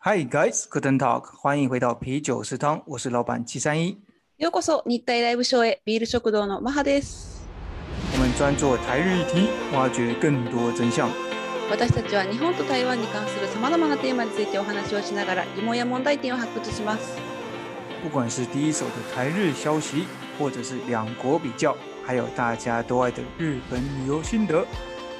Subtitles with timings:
[0.00, 4.02] Hi guys, Guten Talk，欢迎回到啤酒食堂，我是老板七三一。
[4.38, 7.44] ようこそ日体ライブショーへビール食堂のマハです。
[8.12, 11.08] 我们专做台日议题，挖掘更多真相。
[11.70, 17.16] 私たちは日本と台湾に関するさまざまなテーマについてお話をしながら疑問や問題点を発掘します。
[18.02, 20.06] 不管是第一手的台日消息，
[20.40, 24.64] 或者是两国比较，还有大家都爱的日本旅游心得，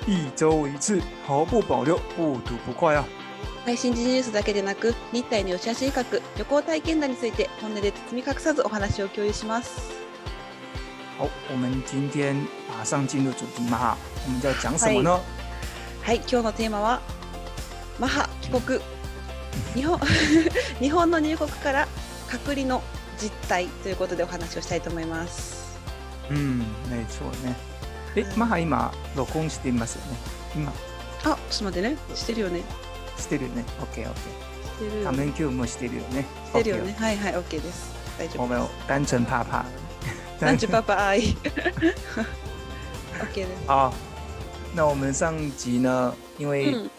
[0.06, 3.04] 一周一次，毫不保留，不吐不快啊！
[3.64, 6.04] 配信時ニュースだけでなく日体の良し悪し比較、
[6.36, 9.92] 旅行体験談について本音で包み隠さずお話を共有します。
[11.18, 12.34] 好，我们今天
[12.68, 15.20] 马上进入主题嘛哈，我们要讲什么呢？
[16.02, 17.00] はい、今日のテーマは
[18.00, 18.80] マハ帰国。
[19.74, 20.00] 日本
[20.80, 21.86] 日本の入国から
[22.28, 22.82] 隔離の
[23.18, 25.61] 実態ということでお話をしたいと思います。
[26.30, 27.54] 嗯，没错呢。
[28.14, 30.16] え、マハ今録音していますよね。
[30.54, 30.72] 今
[31.24, 31.96] あ、ちょっと待ってね。
[32.14, 32.62] してるよね。
[33.18, 33.64] してるよね。
[33.80, 34.20] オッケーオッケ
[34.86, 36.24] してる面共有もしてるよね。
[36.46, 36.94] してるよね。
[36.98, 37.92] はいはい、OK です。
[38.18, 38.42] 大丈夫。
[38.42, 39.64] 我们有单纯怕怕。
[40.40, 41.20] 男女パパ愛。
[43.20, 43.48] OK です。
[43.66, 43.92] 好，
[44.74, 46.90] 那我们上集呢，因为うん、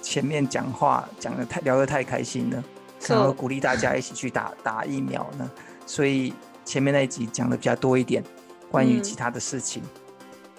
[0.00, 2.62] 前面讲话讲的太聊得太开心了，
[3.00, 5.50] そう想要鼓励大家一起去打打疫苗呢，
[5.86, 6.32] 所以
[6.64, 8.24] 前面那一集讲的比较多一点，
[8.71, 9.81] 关于嗯其他的事情，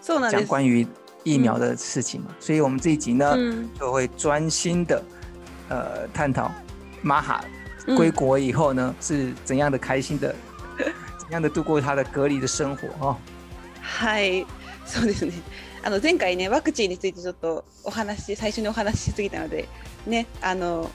[0.03, 0.41] そうなんです。
[0.41, 0.87] 讲关于
[1.25, 5.03] 疫苗的事情嘛，所以我们这一集呢，うん就会专心的
[5.69, 6.51] 呃探讨
[7.03, 7.45] 马哈
[7.87, 10.35] うん归国以后呢、是怎样的开心的，
[11.19, 13.17] 怎样的度过他的隔离的生活哦。
[13.83, 14.47] はい、
[14.87, 15.33] そうですね。
[15.83, 19.69] あの前回ねワクチンについてちょっとお話最初にお話ししすぎたので
[20.05, 20.91] ねあの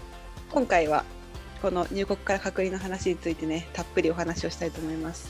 [0.52, 1.06] 今回は
[1.62, 5.30] この入国から隔離の話についてねたっぷりお話をしたいと思います。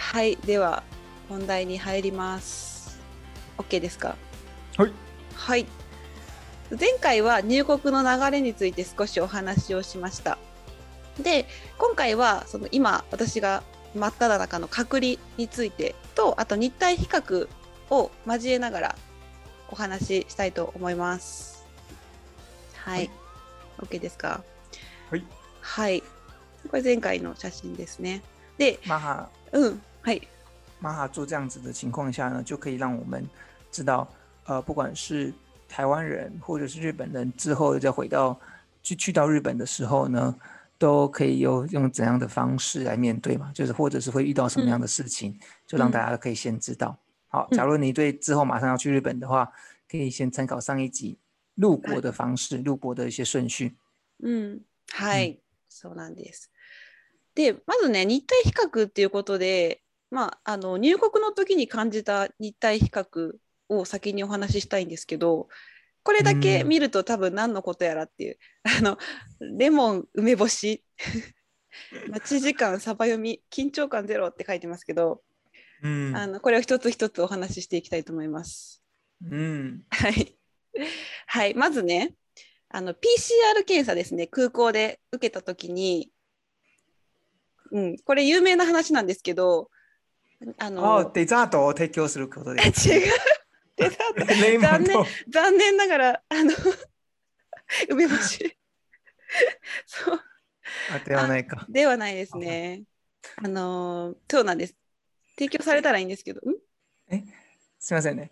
[0.00, 0.84] はい、では
[1.28, 2.98] 本題に入ります。
[3.58, 4.16] OK ですか？
[4.76, 4.92] はい。
[5.34, 5.66] はい。
[6.70, 10.38] 前回は入国の流れについて少しお話をしました。
[11.20, 13.62] で、今回はその今私が
[13.94, 17.48] 真っ只中の隔離についてと、あと日体比較
[17.90, 18.96] を交えながら
[19.70, 21.66] お話ししたいと思います。
[22.76, 22.98] はい。
[22.98, 23.10] はい
[23.80, 24.42] OK ですか？
[25.10, 25.24] はい。
[25.60, 26.02] はい。
[26.70, 28.22] これ前回の写真ですね。
[28.56, 29.82] で、马哈うん。
[30.07, 30.21] はい。
[30.79, 33.25] 马哈做这样子的情况下呢，就可以让我们
[33.71, 34.07] 知道，
[34.45, 35.33] 呃，不管是
[35.69, 38.37] 台湾人或者是日本人之后再回到
[38.81, 40.35] 去去到日本的时候呢，
[40.77, 46.97] 都可以有用怎样的方式来面对嘛，就是或者是会遇到什么样的事情，就让大家可以先知道。
[47.29, 49.51] 好，假如你对之后马上要去日本的话，
[49.89, 51.17] 可以先参考上一集
[51.55, 53.77] 入国的方式、入国的一些顺序。
[54.21, 54.61] うん、
[54.91, 55.39] はい、
[55.69, 56.49] そうなんです。
[57.35, 63.32] で、まずね、日体比較っていうことで、 まあ、あの入国の時に感じた日体比較
[63.68, 65.48] を先にお話ししたいんですけど、
[66.02, 68.38] これだけ見ると多分何のことやらっていう、
[68.78, 68.98] あの
[69.40, 70.82] レモン梅干し
[72.08, 75.22] 待ち時間サバ読み緊張感ゼロって書いてますけど、
[75.82, 78.82] 嗯あのこれを一つ一つお話ししていきたいと思います。
[79.22, 80.38] 嗯はい。
[81.26, 81.54] はい。
[81.54, 82.14] まずね、
[82.68, 86.10] あの、PCR 検査ですね、空港で受けたときに、
[87.72, 89.70] うん、これ有名な話なんですけど、
[90.58, 92.72] あの、哦，デザートを提供することで違う。
[93.76, 96.52] デザート残念と残念ながら、あの、
[97.90, 98.56] 梅干し。
[99.86, 100.20] そう、
[100.94, 101.66] あではないか。
[101.68, 102.84] ではないですね。
[103.36, 104.74] あの、そうなんです。
[105.36, 106.54] 提供されたらいいんですけど、ん？
[107.78, 108.30] すみませんね。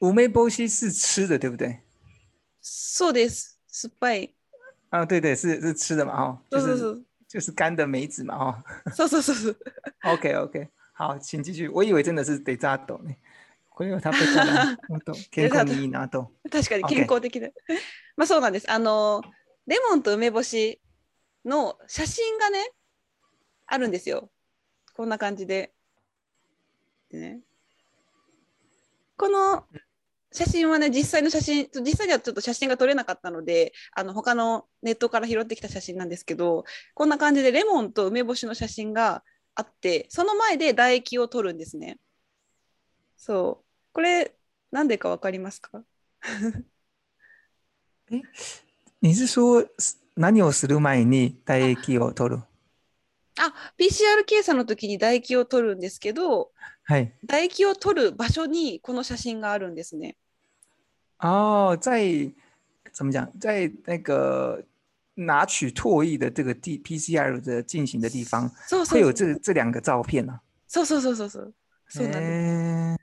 [0.00, 1.80] 梅干し是吃的，对不对？
[2.60, 3.60] そうです。
[3.68, 4.34] 酸っぱい。
[4.90, 7.04] 啊，对对，是是吃的嘛，哦，就是そうそうそう。
[7.28, 8.92] 就是干的梅子嘛，哦。
[8.94, 9.58] そうそうそうそう。
[10.04, 11.68] OK OK，好，请继续。
[11.68, 13.18] 我以为真的是デザートね。
[13.68, 16.30] これは食べたら本当健康にいいなと。
[16.50, 17.52] 確かに健康的で。
[18.16, 18.70] まあそうなんです。
[18.70, 19.20] あの
[19.66, 20.80] レモンと梅干し
[21.44, 22.70] の写真がね
[23.66, 24.30] あるんですよ。
[24.94, 25.74] こんな感じで。
[27.10, 27.40] でね、
[29.16, 29.66] この
[30.30, 36.64] 写真はね実際の写真実際にはちょっと写真が撮れなかったのであの他のネットから拾ってきた写真なんですけど
[36.94, 39.24] こんな感じでレモンと梅干しの写真が
[39.54, 41.98] あってその前で唾液を取るんですね。
[43.16, 44.34] そうこれ
[44.72, 45.82] なんでかわかりますか？
[49.00, 49.64] 你是说
[50.16, 52.42] 何をする前に唾液を取る？
[53.38, 56.50] あ PCR 検査の時に唾液を取るんですけど
[56.84, 57.12] はい。
[57.22, 60.16] 唾液を取る場所にこの写真があるんですね。
[61.18, 62.32] 哦，在
[62.92, 64.62] 怎么讲，在那个
[65.14, 71.54] 拿取唾液的这个地 PCR 的进行的地方，そうそう会有这这两个照片呢、そうそうそうそうそう。
[71.88, 72.22] そうなんです。
[72.22, 72.96] え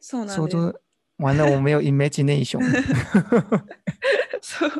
[0.00, 0.80] そうなんです。
[1.16, 2.58] 完了，我没有 imagination，
[4.42, 4.70] そう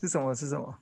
[0.00, 0.34] 是什么？
[0.34, 0.74] 是什么？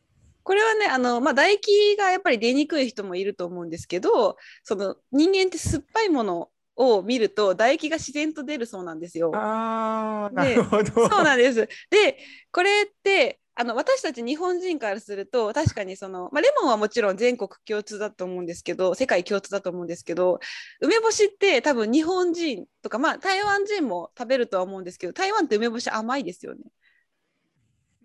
[0.44, 9.30] これはねあの、まあ、唾液がやっぱり出にくい人もいると思うんですけどその人間って酸っぱいものを見ると唾液が自然と出るそうなんですよ。
[9.34, 11.08] 啊，なでるほど。
[11.08, 11.68] そうなんです。
[11.90, 12.18] で
[12.50, 20.40] これってあの私たち日本人からすると確かにその、まあ、レモンはもちろん全国共通だと思うんですけど世界共通だと思うんですけど
[20.80, 26.60] 梅干しって多分日本人とか、まあ、台湾人も食べるとは思うんですけど台湾って梅干し甘いですよね。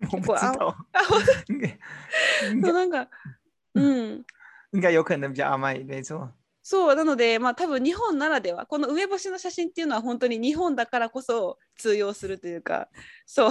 [2.54, 3.08] なんか
[3.74, 4.24] うん
[4.74, 6.28] 应该有可能比较甘い，没错。
[6.62, 12.90] そうなので、まあ、多分日本ならではこの梅干しの写真っていうのは本当に日本だからこそ通用するというか
[13.24, 13.50] そう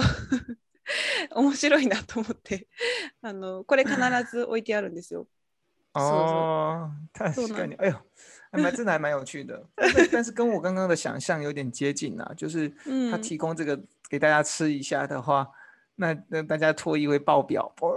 [1.34, 2.66] 面白いなと思って
[3.22, 3.96] あのこれ必
[4.30, 5.26] ず置いてあるんですよ。
[5.94, 7.94] 哦，太そうなん感觉，哎呦，
[8.52, 9.66] 还蛮真的还蛮有趣的，
[10.12, 15.50] 但是跟我刚刚的想象有点接近啊，就是うん他提供这个给大家吃一下的话，
[15.96, 17.94] 那那大家唾液会爆表，哦，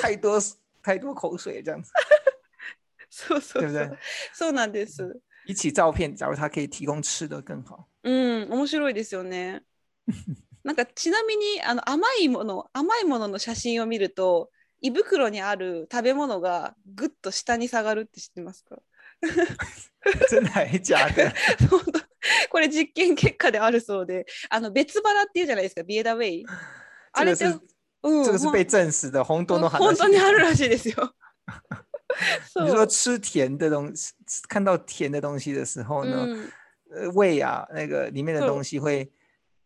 [0.00, 0.38] 太多
[0.82, 1.90] 太多口水这样子，
[3.10, 3.98] そうそう对不对そう。
[4.32, 5.20] そうなんです。
[5.46, 7.88] 比起照片，假如他可以提供吃的更好。
[8.02, 9.62] うん、面白いですよね。
[10.64, 14.50] なんかちなみにあの甘いもの甘いものの写真を見ると
[14.80, 18.76] 胃袋にある食べ物がぐっと下に下がるって知ってますか？
[22.50, 26.46] これ実験結果であるそうであの別腹っていうじゃないですかビエダウェイ。
[27.12, 27.60] あれって这个是
[28.02, 29.78] うん这个是被证实的，红豆の話。
[29.78, 31.14] 本当にあるらしいですよ。
[32.56, 32.68] 你 そう。
[32.68, 34.12] 说吃甜的东西，
[34.48, 36.26] 看到甜的东西的时候呢，
[37.14, 39.10] 胃啊，那个里面的东西会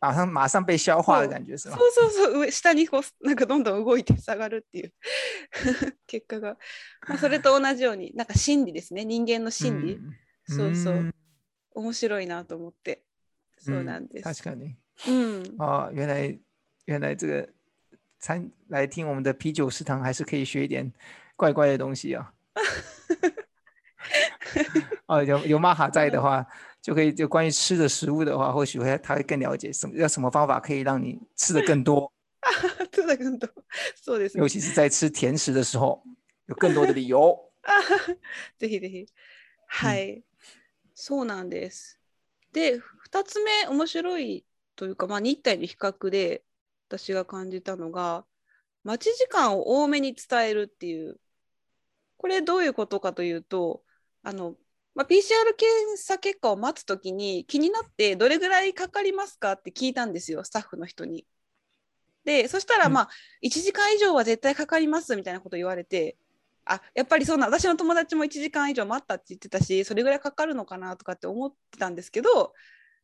[0.01, 1.77] 马上马上被消化的そう感觉是吗？
[1.79, 4.93] そうそうそう上下にこうなんかどんどん動いて下がるっていう。
[6.07, 6.57] 結果が、
[7.09, 9.05] まあ、それと同じようになんか心理ですね。
[9.05, 10.15] 人間の心理、嗯
[10.45, 10.95] そうそう。
[10.95, 11.15] 嗯
[11.75, 13.05] 面白いなと思って。
[13.57, 14.43] そうなんで確す。
[14.43, 14.77] かに。
[15.07, 16.41] うん、啊，原来
[16.87, 17.49] 原来这个
[18.19, 20.93] 参来听我们的啤酒食堂还是可以学一点
[21.37, 22.33] 怪怪的东西啊。
[25.07, 26.45] 哦，有有玛哈在的话，
[26.89, 32.11] 就可以就关于吃的食物的话，或许会他会更了解什么要什么方法可以让你吃的更多，
[32.91, 33.47] 戸田君と
[33.95, 34.49] そうですね尤。
[34.49, 36.03] 其是在吃甜食的时候，
[36.47, 37.39] 有更多的理由。
[38.59, 39.07] ぜひぜひ。
[39.67, 40.25] はい、
[40.95, 42.01] そうなんです。
[42.55, 42.81] で、
[43.11, 46.43] 2つ目、面白いというか、まあ、日体の比較で
[46.89, 48.25] 私が感じたのが、
[48.83, 51.21] 待ち時間を多めに伝えるっていう、
[52.17, 53.83] これどういうことかというと、
[54.23, 54.57] あの、
[54.99, 61.25] まあ、PCR 検査結果を待つときに気になってどれぐらいかかりますかって聞いたんですよ、スタッフの人に。
[62.25, 62.95] で、そしたら、うん。
[62.95, 63.09] まあ、
[63.41, 66.17] 1時間以上は絶対かかりますみたいなこと言われて、
[66.65, 72.53] あやっぱりそうな私の友達も1時間以上待ったって言ってたしそれぐらいかかるのかなとかって思ってたんですけど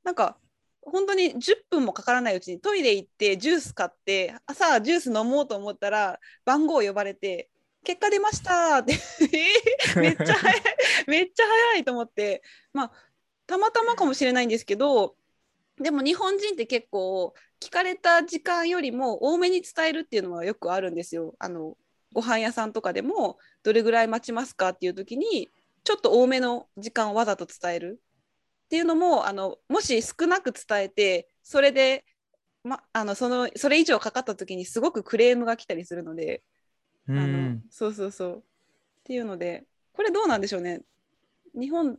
[0.02, 0.36] なんか
[0.82, 1.38] 本当に10
[1.70, 7.48] 分もかからないうちにトイレ行ってジュース買って朝ジュース飲もうと思ったら番号呼ばれて
[7.84, 8.92] 「結果出ました」って。
[9.32, 10.62] えーめっちゃ早い
[11.14, 12.92] めっちゃ早いと思ってまあ
[13.46, 15.14] たまたまかもしれないんですけど
[15.80, 21.34] でも日本人って結構聞かれた時間よりも多めに伝えるっていうのはよくあるんですよ。
[21.38, 21.76] あの
[22.12, 25.50] ご飯屋さんとかでもどれぐらい待ちますかっていう時に
[25.82, 28.00] ちょっと多めの時間をわざと伝える。
[28.66, 32.04] っていうのもあのもし少なく伝えてそれで、
[32.64, 36.42] ま、あのそのそれ以上かかった時にすごくクレームが来たりするので、
[37.08, 38.36] あの嗯，そうそうそう。
[38.38, 38.42] っ
[39.04, 40.82] ていうのでこれどうなんでしょうね
[41.53, 41.97] 日本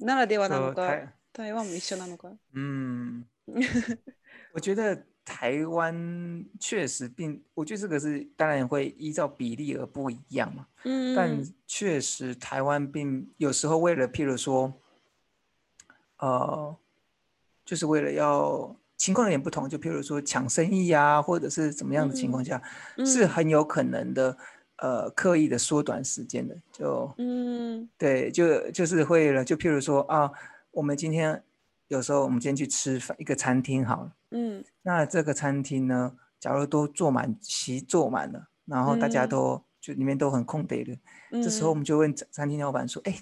[0.00, 2.36] ならではなのか说台台湾も一緒なのか。
[2.54, 3.24] 嗯，
[4.52, 14.72] 我觉得台湾确实并，我觉得这个是当然会依照比例而不一样嘛，うん但确实台湾并有时候为了，譬如说，
[16.18, 16.76] 呃，
[17.64, 22.60] 就是为了要情况有点不同，就譬如说抢生意啊，或者是怎么样的情况下，
[23.04, 24.36] 是うん很有可能的，
[24.76, 30.30] 呃，刻意的缩短时间的，就うん对，就就是会了，就譬如说啊，
[30.70, 31.42] 我们今天
[31.88, 40.96] 有时候我们今天去吃饭，一个餐厅好了，うん那这个餐厅呢，假如都坐满席坐满了，然后大家嗯都、就里面都很空得的，
[41.32, 43.18] うん这时候我们就问餐餐厅老板说，哎，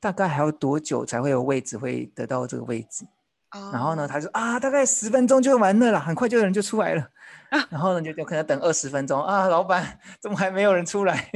[0.00, 3.06] 大概还要多久才会有位置会得到这个位置？
[3.72, 7.10] 然后呢，他说啊，大概十分钟就完了啦，很快就有人就出来了。
[7.50, 11.28] 啊然后呢，就就可能等二十分钟啊，老板怎么还没有人出来？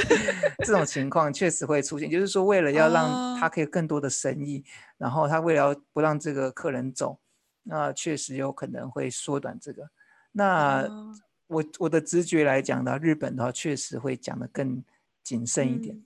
[0.65, 4.63] 这种情况确实会出现，就是说为了要让他哦可以有更多的生意，
[4.97, 7.19] 然后他为了要不让这个客人走，
[7.63, 9.89] 那确实有可能会缩短这个。
[10.31, 14.81] 那あー我我的直觉来讲的话，日本的话确实会讲的更
[15.21, 16.01] 谨慎一点。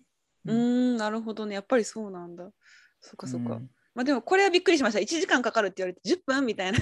[0.45, 2.51] うん、うーんなるほどねやっぱりそうなんだ
[2.99, 5.00] そっかそっか、嗯 まあでもこれはびっくりしました。
[5.00, 6.78] 1時間かかるって言われて10分みたいな。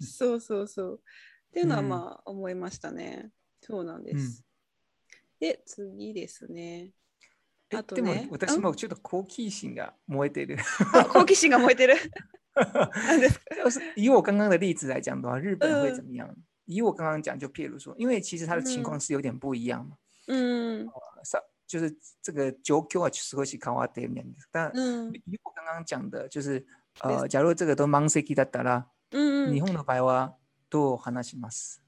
[0.00, 1.00] そうそうそう。
[1.48, 3.30] っていうのはうんまあ思いましたね。
[3.60, 4.42] そうなんです。
[4.42, 4.48] うん
[5.40, 6.90] で、次ですね。
[7.70, 10.56] えあとでもね私もちょっと好奇心が燃えてる。
[10.92, 11.94] あ好奇心が燃えてる。
[13.94, 16.34] 以我刚刚的例子来讲的话，日本会嗯怎么样？
[16.64, 19.96] 以我刚刚讲，就譬如说，因为其实它的情嗯况是有点不一样嘛。
[20.26, 20.88] うん。
[21.22, 24.48] さ就是这个状況は少し変わってるんです。
[24.50, 25.12] 但うん。
[25.14, 26.66] 以我刚刚讲的，就是で
[27.02, 29.54] 呃，す假如这个都満席だったら、うんうん。
[29.54, 30.36] 日本の場合は
[30.70, 31.82] どう話します？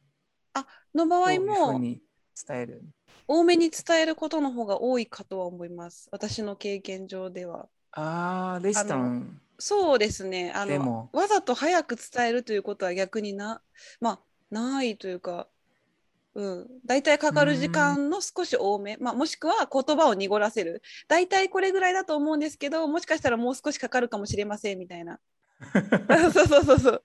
[0.94, 2.02] の場合もに
[2.46, 2.84] 伝える？
[3.26, 6.08] 多めに伝えることの方が多いかとは思います。
[6.12, 7.68] 私の経験上では。
[7.92, 10.52] ああ、レストランそうですね。
[10.54, 13.60] あのわざと早く伝えるということは逆にな、
[14.00, 14.20] まあ、
[14.50, 15.49] ないというか、
[16.40, 20.80] うん、大体かかる時間の少し多め、まあ、もしくは言葉を濁らせる。
[21.06, 25.20] 大体これぐらいだと思うんですけど、もしかしたらもう少しかかるかもしれませんみたいな。
[26.32, 27.04] そうそうそうそう。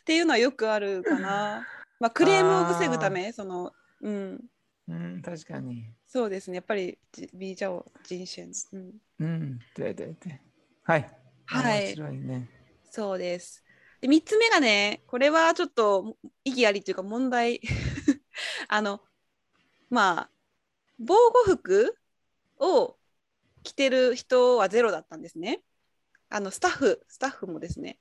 [0.00, 1.66] っていうのはよくあるかな。
[1.98, 3.72] まあ、クレームを防ぐため、その、
[4.02, 4.44] うん、
[4.86, 5.86] うん、確かに。
[6.06, 6.56] そうですね。
[6.56, 8.52] やっぱり、じビージャオ人選。
[8.72, 10.40] うんうん、对对对。
[10.84, 11.10] はい。
[11.46, 12.48] はい面白いね。
[12.88, 13.64] そうです。
[14.00, 17.60] で3つ目がね、これはちょっと意義ありというか問題。
[18.68, 19.00] あの、
[19.88, 20.30] まあ、
[20.98, 21.14] 防
[21.46, 21.96] 護服
[22.58, 22.96] を
[23.62, 25.62] 着てる人はゼロだったんですね。
[26.28, 27.98] あの、スタッフ、スタッフもですね。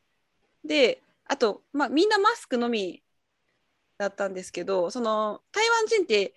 [0.64, 3.04] で、あと、まあ、みんなマスクのみ
[3.98, 6.34] だったんですけど、その、台湾人って、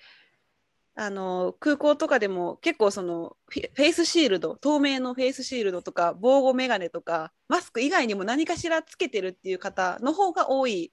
[0.95, 10.93] あの空港とかでも結構そのフェフェイスシールド透明のフェイスシールドとか防護メガネとかマスク以外にも何かしらつけてるっていう方の方が多い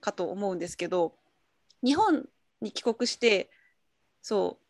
[0.00, 1.16] かと思うんですけど
[1.82, 2.28] 日本
[2.64, 3.50] に帰国して
[4.22, 4.64] そう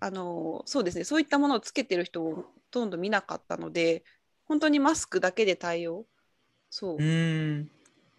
[0.00, 1.04] あのそうですね。
[1.04, 4.04] そういったものをつけてる人をほとんど見なかったので
[4.48, 6.06] 本当にマスクだけで対応。
[6.70, 6.96] そう。
[6.98, 7.70] う、ん。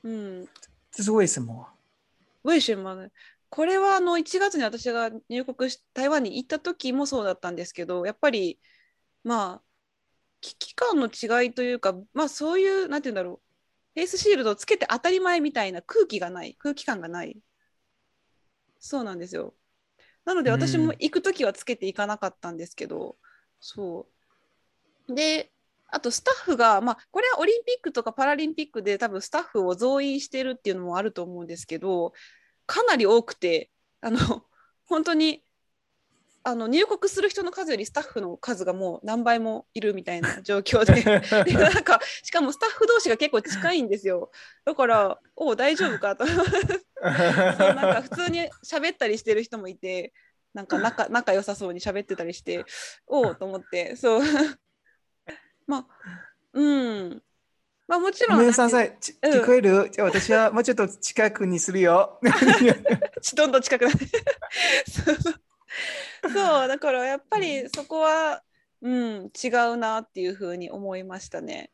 [0.04, 0.48] うん、
[0.92, 1.68] 这是为什么？
[2.44, 3.12] ウェイシュンマン
[3.50, 8.60] これはあの1月に私が入国し台湾に行った時もそうだったんですけどやっぱり
[9.24, 9.62] まあ
[10.42, 13.40] 危機感の違いというかまあそういうなんて言うんだろう。
[13.94, 16.56] フェイスシールドをつけて当たり前みたいな空気がない。
[16.58, 17.38] 空気感がない
[18.82, 19.54] そうなんですよ。
[20.26, 20.62] なのでうん。
[20.62, 23.16] 私も行く時はつけていかなかったんですけど、
[23.62, 24.08] そ
[25.08, 25.16] う。
[25.16, 25.52] で
[25.92, 32.14] あとスタッフが、まあ、これはオリンピックとかパラリンピックで多分スタッフを増員してるっていうのもあると思うんですけど
[32.66, 33.70] かなり多くて
[34.00, 34.18] あの
[34.88, 35.44] 本当に
[36.44, 41.02] あの入国する人の数よりスタッフの数がもう何倍もいるみたいな 状況で。
[41.44, 44.32] でなんかしかもスタッフ同士が結構近いんですよ。
[44.66, 50.14] だから おお大丈夫かとなんか普通に喋ったりしてる人もいて
[50.54, 52.66] なんか仲仲良さそうに喋ってたりして
[53.06, 54.22] おおと思ってそう。
[55.68, 55.86] まあ
[56.54, 57.24] うん。
[57.88, 59.90] まあもちろんごめんなさ聞こえる？
[59.92, 62.20] じゃあ私はもうちょっと近くにするよ。
[63.22, 64.06] ちどんどん近くなって
[66.34, 68.44] そうだからやっぱりそこは、
[68.82, 71.72] うん、違うなっていうふうに思いましたね。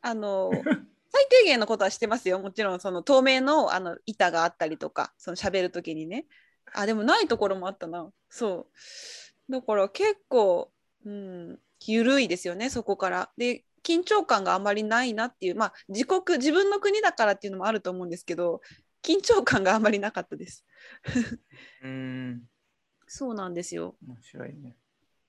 [0.00, 0.50] あの
[1.10, 6.26] 最低限のことはしてますよもちろんその透明のあの板があったりとかその喋る時にね
[6.72, 8.68] あでもないところもあったなそ
[9.48, 10.72] うだから結構、
[11.04, 13.30] うん、緩いですよねそこから。
[13.36, 18.62] で緊張感があまりないなっていうまあ自国自分の国だからっていうのもあると思うんですけど
[19.02, 20.64] 緊張感があまりなかったです。
[21.82, 22.42] うん。
[23.06, 23.96] そうなんですよ。
[24.06, 24.76] 面白いね。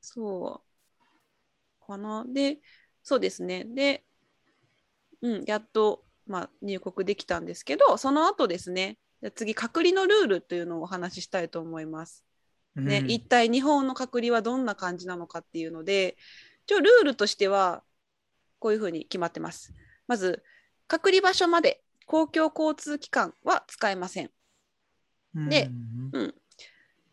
[0.02, 1.86] そう。
[1.86, 2.26] かな。
[2.28, 2.60] で、
[3.04, 3.66] そうですね。
[3.66, 4.04] で、
[5.22, 12.26] うん、やっと、まあ、入国できたんですけど、その後ですね、じゃあ次、隔離のルールというのをお話ししたいと思います。
[12.76, 16.18] ね、うん一体日本の隔離はどんな感じなのかっていうので、
[16.66, 17.84] 一応ルールとしては、
[18.60, 19.74] こういうふうに決まってます。
[20.08, 20.44] まず、
[20.88, 24.32] 隔離場所まで公共交通機関は使えません。
[25.36, 25.70] で
[26.14, 26.36] うん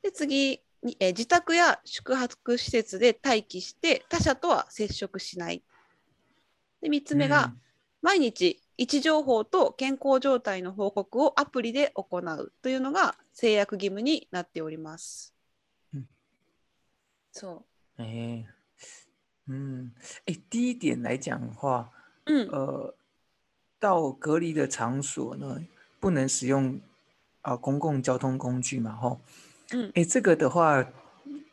[0.02, 5.62] で次に、えー自宅や宿泊施設で待機して他者とは接触しない。
[6.80, 7.54] で3つ目が、
[8.02, 15.32] 毎日位置情報と健康状態の報告をアプリで行うというのが制約義務になっております。
[15.94, 16.08] うん
[17.32, 17.62] そ
[17.98, 18.44] 哎，
[19.48, 19.92] 嗯，
[20.26, 21.90] 哎，第一点来讲的话，
[22.26, 22.32] う。
[22.34, 22.50] うん。
[22.50, 22.94] 呃，
[23.78, 25.64] 到隔离的场所呢，
[26.00, 26.80] 不能使用
[27.42, 29.20] 啊、公共交通工具嘛，吼。
[29.72, 30.84] 嗯哎，这个的话，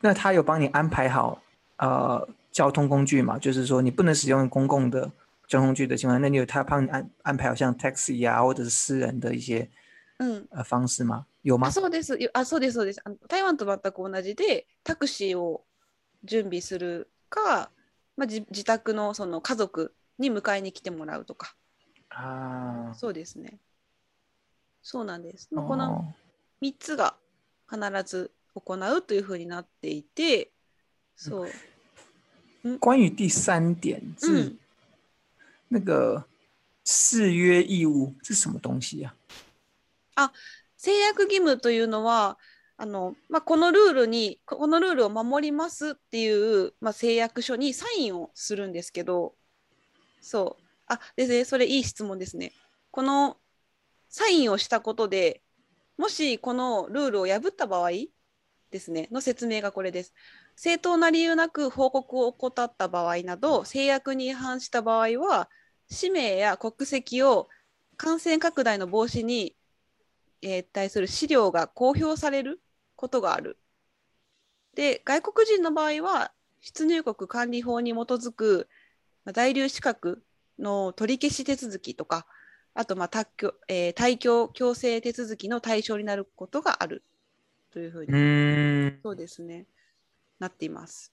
[0.00, 1.42] 那他有帮你安排好
[1.78, 3.38] 呃交通工具嘛？
[3.38, 5.10] 就是说你不能使用公共的
[5.46, 9.68] 交通工具的情况下，那你有他帮你安安排好像 taxi 啊，或者是私人的一些
[10.18, 10.46] うん。
[10.50, 11.26] 呃方式吗？
[11.42, 11.68] 有吗？
[11.68, 11.70] あ？
[11.70, 15.64] そうですよあそうですそうです台湾と全く同じでタクシーを
[16.24, 17.70] 準備するか、
[18.16, 21.54] まあ、じ自宅のその家族に迎えに来てもらうとか。
[22.10, 23.58] あそうですね。
[24.82, 25.48] そうなんです。
[25.56, 25.62] あ。
[25.62, 26.14] この哦
[26.60, 27.14] 3つが
[27.70, 30.50] 必ず行うというふうになっていて、
[31.14, 31.50] そう。
[32.78, 34.58] 关于第三点う是ん。
[35.70, 36.24] 那个
[36.84, 39.08] 誓约义务是什么东西
[40.14, 40.32] 啊？
[40.76, 42.38] 制約義務というのは
[42.76, 49.34] あの、まあ、このルールにここのルールを守りますっていう、まあ、誓約書にサインをするんですけど
[50.20, 52.52] そうあですねそれいい質問ですね
[52.90, 53.36] この
[54.08, 55.42] サインをしたことで
[56.00, 57.90] もしこのルールを破った場合
[58.70, 60.14] ですねの説明がこれです
[60.56, 65.50] 正当な理由なく報告を怠った場合など制約に違反した場合は
[65.90, 67.48] 氏名や国籍を
[67.98, 69.54] 感染拡大の防止に
[70.42, 72.62] えー対する資料が公表される
[72.96, 73.58] ことがある。
[74.74, 78.68] で外国人の場合は出入国管理法に基づく、
[79.34, 80.22] 在留資格
[80.58, 82.26] の取り消し手続きとか
[82.74, 87.02] あとまあ退去、えー退去強制手続きの対象になることがある
[87.72, 89.66] というふうに、嗯，そうですね
[90.38, 91.12] なっています。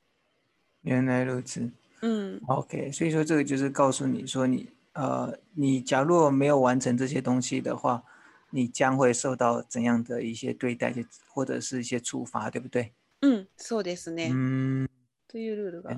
[0.83, 1.71] 原来如此。
[2.01, 8.03] うん、OK，所以说这个就是告诉你说你呃，你假若没有完成这些东西的话，
[8.51, 12.91] 你将会受到怎样的一些对待，就或者是一些处罚，对不对？
[13.21, 14.87] うん、そうですね、嗯，
[15.27, 15.91] というルールが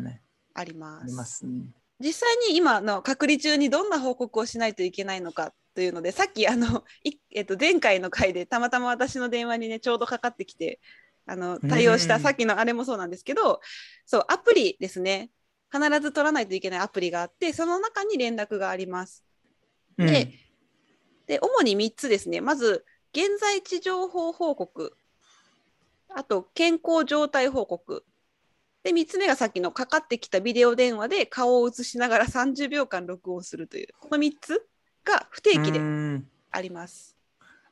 [0.54, 1.46] ありまありますす。
[2.00, 10.80] 嗯実際に今の隔離中にどんな報告をしないといけないのかというのでさっきあの、いえっと、前回の回でたまたま私の電話にねちょうどかかってきて
[11.26, 13.62] あの対応したうんさっきのあれもそうなんですけど
[14.06, 15.30] そうアプリですね。
[15.72, 19.24] 必ず取らないといけないアプリがあってその中に連絡があります。
[19.98, 20.34] 嗯で
[21.28, 22.42] で主に3つですね。
[22.42, 24.96] まず現在地情報報告。
[26.16, 28.04] あと健康状態報告
[28.84, 34.66] で3つ目がさっきのかかってきたビデオ電話で顔を映しながら30秒間録音するというこの3つ
[35.04, 37.16] が不定期で嗯あります。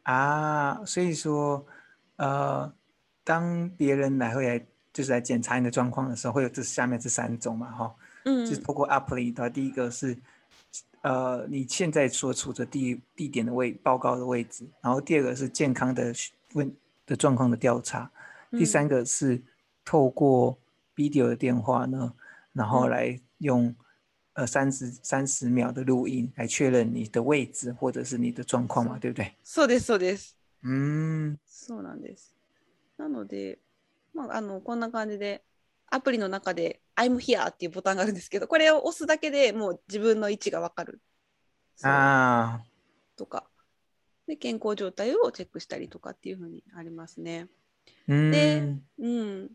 [0.04, 1.66] 啊，所以说
[2.18, 2.72] 呃，
[3.24, 10.18] 当别人来会来就是来检查你的状况的时候，会有这下面这三种嘛，哈、うん就是透过 app 里头，第一个是
[11.02, 16.74] 呃你现在所处的地地点的位报告的位置，然后第二个是健康的询问
[17.06, 18.10] 的状况的调查，
[18.52, 19.42] 第三个是
[19.84, 20.58] 透过
[20.98, 22.14] video 的电话呢，
[22.54, 23.76] 然后嗯来用
[24.34, 29.36] 呃三十三十秒的录音来确认你的位置或者是你的状况嘛，对不对？
[29.44, 30.36] そうですそうです。
[30.64, 31.38] 嗯。
[31.46, 32.36] そうなんです。
[32.98, 33.60] なので、
[34.14, 35.44] まあ、あのこんな感じで
[35.90, 41.00] アプリの中で「I'm here」っていうボタンがあるんですけどこれを押すだけでもう自分の位置が分かる。
[41.76, 41.92] そう。
[41.92, 42.64] 啊，
[43.16, 43.48] とか。
[44.28, 47.48] で健康状態をチェックしたりとかっていうふうにありますね。
[48.08, 49.50] 嗯うん、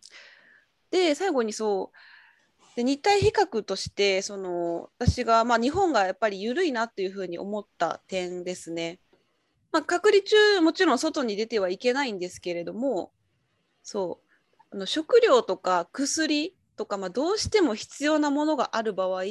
[0.92, 9.00] で最後にそうで日体比較としてその私が、まあ、日本がやっぱり緩いなっていうふうに思った点ですね。
[9.72, 13.10] まあ、隔離中もちろん外に出てはいけないんですけれども
[13.82, 19.24] そうあの食料とか薬とか、まあ、どうしても必要なものがある場合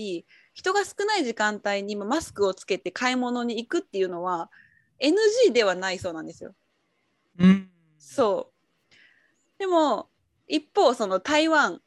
[0.54, 4.50] 人が少ない時間帯にまあマスクをつけて買い物に行くっていうのは
[5.00, 6.54] NG ではないそうなんですよ。
[7.40, 8.52] 嗯，そう。
[9.58, 10.11] でも、
[10.52, 11.82] 一方、その台湾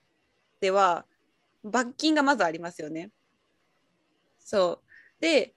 [0.61, 1.05] では
[1.63, 3.11] 罰金がまずありますよね。
[4.39, 5.21] そう。
[5.21, 5.55] で、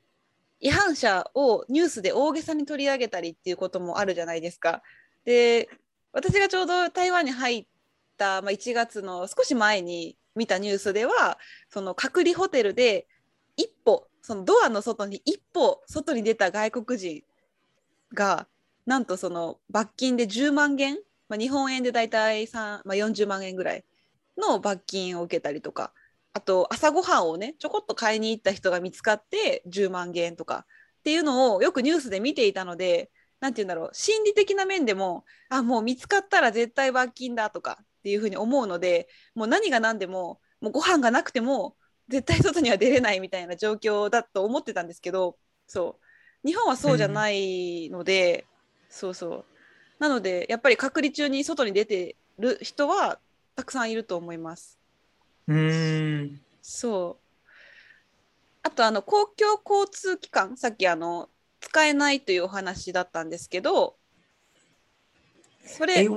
[0.60, 4.82] 違反者をニュースで大げさに取り上げたりっていうこともあるじゃないですか。
[5.24, 5.70] で、
[6.12, 7.68] 私がちょうど台湾に入っ
[8.18, 11.38] た、まあ、1月の少し前に見たニュースでは、
[11.70, 13.08] その隔離ホテルで
[13.56, 17.24] 一歩、そのドアの外に一歩外に出た外国人
[18.14, 18.48] が、
[18.86, 20.98] なんとその罰金で10万元、
[21.30, 23.86] まあ、日本円でだいたい3、まあ、40万円ぐらい
[24.38, 25.94] の罰金を受けたりとか
[26.34, 30.66] あと朝ごはんをねちょこっと買いに行った人が見つかって10万元とか
[31.00, 33.10] っていうのをよくニュースで見ていたので
[33.40, 41.76] 何て言うんだろう心理的な面でもあもう見つかったら絶対罰金だとかっていうふうに思うのでもう何が何でももうご飯がなくても
[42.08, 45.38] 絶対外には出れないみたいな状況だと思ってたんですけど
[45.68, 46.08] そう。
[46.48, 48.46] 日本はそうじゃないので、
[48.90, 49.46] そうそう
[50.00, 53.20] なのでやっぱり隔離中に外に出てる人は
[53.56, 54.78] たくさんいると思います。
[55.48, 57.24] 嗯そう。
[58.64, 61.30] あとあの公共交通機関さっきあの
[61.62, 63.96] 使えないというお話だったんですけど
[65.66, 66.08] それ、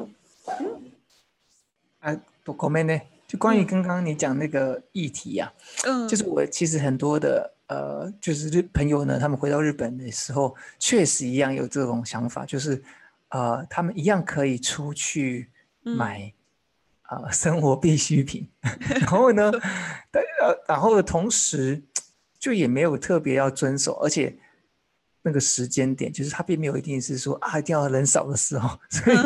[2.00, 5.52] 啊，不后面呢，就关于嗯刚刚你讲那个议题呀、
[5.86, 6.08] うん。
[6.08, 12.82] 就是我其实很多的呃，就是日朋友呢，他们回到日本的时候，确实一样有这种想法，就是
[13.30, 15.50] 呃，他们一样可以出去
[15.82, 16.32] 买
[17.08, 18.48] 呃生活必需品，
[19.00, 19.50] 然后呢，
[20.10, 21.82] 但呃，然后同时
[22.38, 24.36] 就也没有特别要遵守，而且
[25.22, 29.16] 那个时间点，就是他并没有一定是说啊，一定要人少的时候， 所以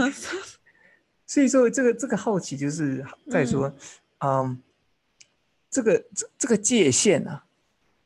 [1.26, 3.72] 所以说这个这个好奇就是在说，
[4.18, 4.60] 嗯，
[5.70, 7.44] 这个这这个界限啊，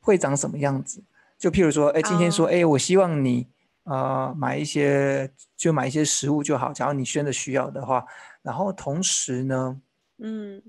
[0.00, 1.02] 会长什么样子？
[1.38, 3.46] 就譬如说，哎，今天说，哎，我希望你
[3.87, 8.05] 呃买一些，就买一些食物就好，假如你真的需要的话，
[8.41, 9.81] 然后同时呢，
[10.17, 10.61] 嗯，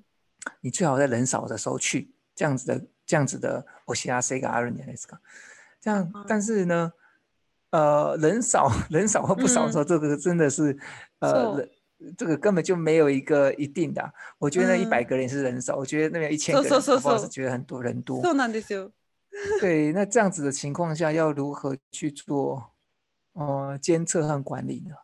[0.60, 2.87] 你最好在人少的时候去，这样子的。
[3.06, 5.18] 这样子的，我写下 C 个 R 年 S 个，
[5.78, 6.90] 这样，但是呢，
[7.68, 10.74] 呃，人少人少或不少的时候，这个真的是，
[11.18, 11.68] 呃，
[12.16, 14.10] 这个根本就没有一个一定的。
[14.38, 18.22] 我觉得那一百个人是人少，我觉得那边一千个人，我是觉得很多人多。
[18.22, 18.90] そうなんですよ。
[19.60, 22.70] 对，那这样子的情况下，要如何去做，
[23.81, 24.95] 监测和管理呢？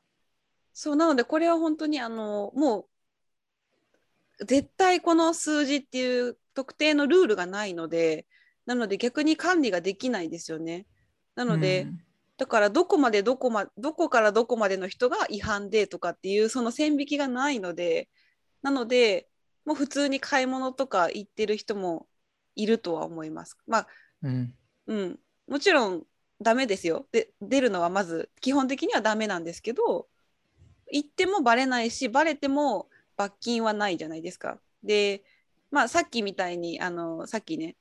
[0.74, 2.88] そうなのでこれは本当にあのも
[4.40, 8.26] う絶対この数字っていう特定のルールがないので
[8.66, 10.86] なので逆に管理ができないですよね。
[11.36, 12.00] なので、うん、
[12.38, 18.10] だからどこまでどこまどこからどこまでの人が違反でとかっていうその線引きがないので
[18.62, 19.28] なので
[19.66, 22.08] もう普通に買い物とか行ってる人も
[22.56, 23.58] いるとは思います。
[23.68, 23.88] まあ、
[24.24, 24.54] うん、
[24.88, 26.04] うん、もちろん
[26.42, 30.08] ダメですよで出るのはまず基本的にはダメなんですけど
[30.92, 34.60] 行ってもバレないしバレても罰金はないじゃないですか。
[34.84, 35.24] で
[35.72, 37.76] まあ、さっきみたいにあのさっきね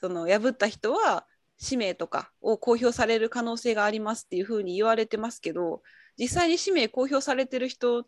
[0.00, 1.26] その破った人は
[1.58, 5.82] 氏名とかを公表される可能性がありますっていうふうに言われてますけど
[6.18, 8.06] 実際に氏名公表されてる人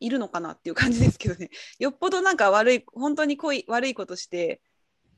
[0.00, 4.60] いるのかなっていう感じですけどね よっぽどなんか悪い本当にこい悪いことして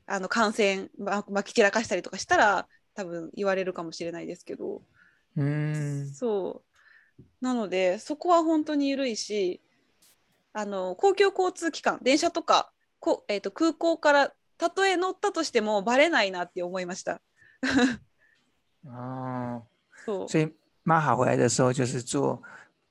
[0.05, 0.89] あの感染
[1.29, 4.81] まき散らかしたりとかしたら多分言われるかもしれないですけど
[5.35, 6.63] うんそ
[7.19, 9.61] うなのでそこは本当に緩いし
[10.51, 17.21] あの公共交通機関電車とかこ、えーと、空港からたとえ乗ったとしてもバレないなって思いました。
[18.83, 19.61] 哦，
[20.03, 20.51] そう所以
[20.83, 22.41] 玛哈回来的时候就是坐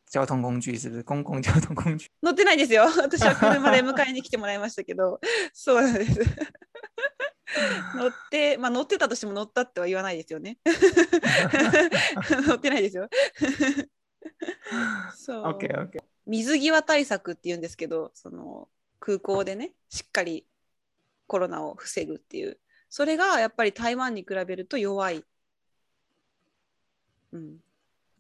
[0.09, 1.03] 交通工具，是不是？
[1.03, 2.09] 公共交通工具？
[2.23, 2.85] 乗ってないですよ。
[2.85, 5.19] 私は車で迎えに来てもらいましたけど、
[5.53, 6.21] そうなんです。
[7.97, 10.59] 乗って、まあ乗ってたとしても乗ったっては言わないですよね。
[12.47, 13.09] 乗ってないですよ。
[15.17, 15.43] そう。
[15.45, 16.03] OK OK。
[16.27, 18.69] 水際対策って言うんですけど、その
[19.01, 20.47] 空港でねしっかり
[21.27, 25.25] コロナを防ぐっていうそれがやっぱり台湾に比べると弱い。
[27.33, 27.59] うん、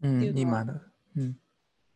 [0.03, 0.81] うん、今の、
[1.17, 1.39] うん、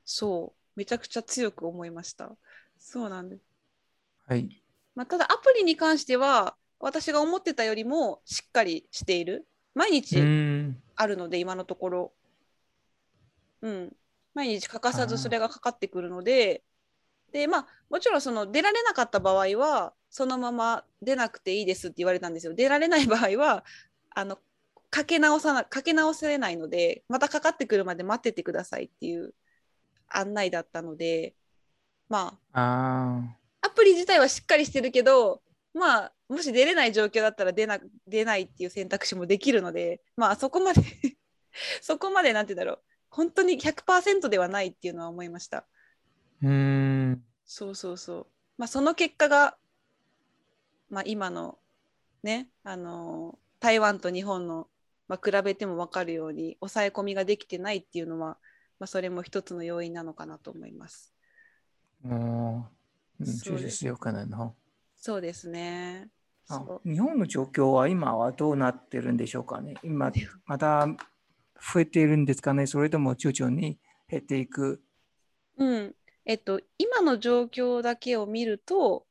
[0.05, 2.31] そうめちゃくちゃ強く思いました。
[2.79, 3.43] そうなんです。
[4.27, 4.63] はい。
[4.95, 9.47] まあ、ただアプリに関しては私が思ってたよりもしっかりしている。
[9.75, 10.19] 毎日
[10.97, 12.13] あるので今のところ。
[13.63, 13.97] うん。
[14.35, 16.65] 毎日欠かさずそれがかかってくるので、
[17.33, 22.55] でまあもちろんその出られなかった場合はそのまま出なくていいですって言われたんですよ。
[22.55, 23.65] 出られない場合は
[24.11, 24.39] あの
[24.91, 29.35] かけ直さなかけ直せないのでまたかかってくるまで待っててくださいっていう
[30.09, 31.35] 案内だったので
[32.09, 35.43] まあアプリ自体はしっかりしてるけど
[35.75, 40.83] まあもし出れない状況だったら出な出ないっていう選択肢もできるのでまあそこまで
[41.81, 45.67] そこまでなんて言うんだろう本当に100%ではないっていうのは思いました。
[46.43, 48.27] うんそうそうそう。
[48.57, 49.57] まあ、その結果が、
[50.89, 51.59] まあ、今の
[52.23, 54.69] ね、あの台湾と日本の、
[55.09, 58.39] まあ、比べても分かるように抑え込みができてないっていうのは、
[58.79, 61.13] まあ、それも一つの要因なのかなと思います。
[62.05, 62.65] うん
[63.19, 64.55] 確实有可能哦。
[65.01, 66.11] そうですね。
[66.85, 69.75] 日本の状況は今はどうなってるんでしょうかね。
[69.83, 70.13] 今
[70.47, 70.87] また
[71.73, 72.67] 増えているんですかね。
[72.67, 74.83] それとも徐々に減っていく
[75.57, 79.07] うん、えっと、今の状況だけを見ると、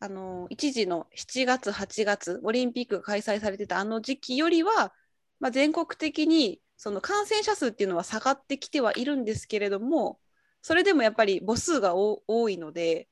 [0.00, 4.92] あの一時の7月、8月、オリンピックが開催されてたあの時期よりは、
[5.40, 10.20] まあ、全国的にその感染者数っていうのは下がってきてはいるんですけれども、
[10.62, 13.08] それでもやっぱり母数が多いので、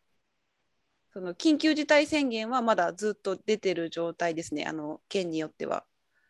[1.16, 5.84] その緊急事態宣言はまだずっと出てる状態ですね、あの県によっては。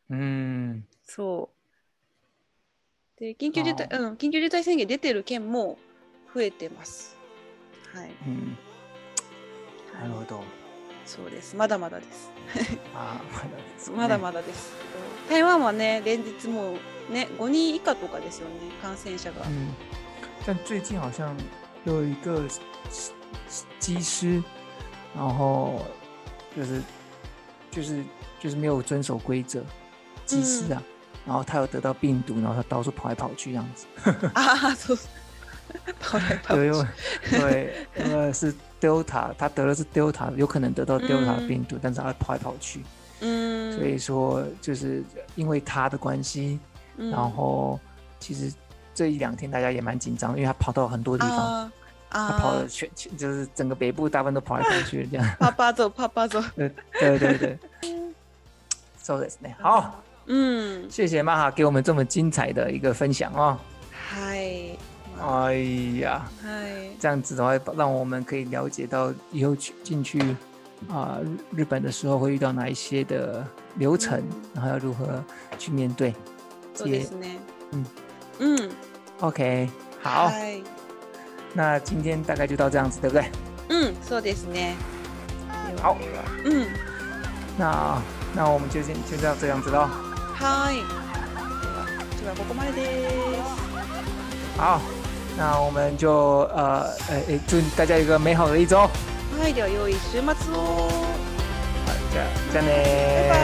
[0.09, 1.51] うんそ
[3.17, 5.77] うで緊急事態、うん、緊急事態宣言出てる県も
[6.33, 7.17] 増えてます。
[7.93, 8.11] はい。
[8.29, 8.57] うん、
[9.93, 10.45] なるほど。
[11.05, 11.57] そうです。
[11.57, 12.31] まだまだです。
[12.95, 14.73] あまだです、ね、まだまだです。
[15.29, 16.75] 台湾はね、連日も
[17.11, 19.45] うね、5人以下とかですよね、感染者が。
[19.49, 19.75] うん。
[20.47, 21.37] 但最近好像
[21.87, 22.49] 有一个
[23.81, 24.43] 机师，
[25.17, 25.81] 然后
[26.55, 26.83] 就是
[27.71, 28.05] 就是
[28.39, 29.63] 就是没有遵守规则，
[30.27, 30.83] 机师啊，
[31.25, 33.87] 然后他有得到病毒，然后他到处跑来跑去这样子。
[34.35, 34.99] 啊，そう。
[35.99, 36.71] 跑来跑去。
[37.31, 37.75] 对，
[38.05, 42.81] 因为是 Delta，他得的是 Delta，有可能得到 Delta 病毒，但是他跑来跑去。
[43.21, 43.71] 嗯。
[43.73, 45.03] 嗯，所以说就是
[45.35, 46.61] 因为他的关系，
[46.99, 47.81] 嗯然后
[48.21, 48.53] 其实
[48.95, 51.71] 这一两天大家也蛮紧张，因为他跑到很多地方，
[52.10, 55.26] 他跑了，全全就是整个北部大部分都跑来跑去这样。
[55.40, 56.44] パパゾパパゾ。
[56.56, 57.58] 对对对对，
[59.02, 59.56] そうですね。
[59.62, 60.90] 好，うん。
[60.90, 63.58] 谢谢玛哈给我们这么精彩的一个分享哦。
[64.10, 64.78] はい。
[65.20, 65.54] 哎
[66.02, 66.98] 呀，はい。
[67.00, 70.20] 这样子的话，让我们可以了解到以后去进去
[70.90, 71.20] 啊、
[71.54, 74.22] 日日本的时候会遇到哪一些的流程，
[74.54, 75.24] 然后要如何
[75.58, 76.14] 去面对。
[76.76, 77.38] そうですね。
[77.72, 77.86] うん。
[78.40, 78.70] うん。
[79.22, 79.70] OK，
[80.02, 80.64] 好，はい。
[81.57, 83.25] 那今天大概就到这样子，对不对？
[83.71, 84.77] 嗯，そうですね。
[85.81, 85.97] 好。
[86.45, 86.67] 嗯。
[87.57, 87.97] 那
[88.35, 89.89] 那我们就先就到这样子喽。
[90.35, 90.85] はい。
[92.21, 94.61] 今日はここまでです。
[94.61, 94.83] 好，
[95.39, 98.87] 那我们就呃呃、祝大家有个美好的一周。
[99.41, 100.91] はい、では良い週末を。
[101.87, 103.31] 好，じゃじゃね。
[103.31, 103.41] 拜拜。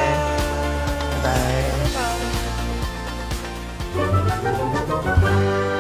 [5.05, 5.16] 拜
[5.66, 5.72] 拜。